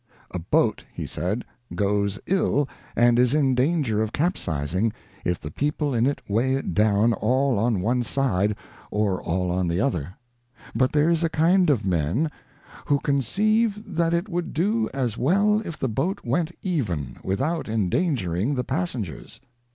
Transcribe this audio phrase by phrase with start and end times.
[0.31, 1.45] A boat, he said,
[1.75, 4.93] goes ill, and is in danger of capsizing,
[5.23, 8.55] if the people in it weigh it down all on one side,
[8.89, 10.15] or all on the other.
[10.73, 12.31] But there is a kind of men'
[12.87, 18.55] who conceive that it woiild do as well if the boat went even, without endangering
[18.55, 19.39] the passengers